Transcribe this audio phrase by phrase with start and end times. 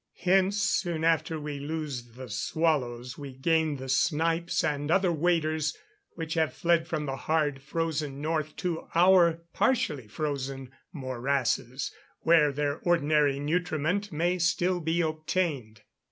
[0.17, 5.77] Hence, soon after, we lose the swallows, we gain the snipes and other waders,
[6.15, 11.91] which have fled from the hard frozen north to our partially frozen morasses,
[12.21, 15.83] where their ordinary nutriment may still be obtained.